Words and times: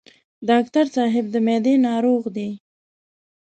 ډاکټر 0.49 0.85
صاحب 0.95 1.25
د 1.33 1.35
معدې 1.45 1.75
ناروغ 1.87 2.23
دی. 2.35 2.49